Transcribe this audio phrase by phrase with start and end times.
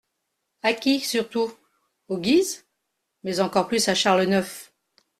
[0.63, 1.53] À qui surtout?
[2.07, 2.65] aux Guises,
[3.23, 4.43] mais encore plus à Charles IX.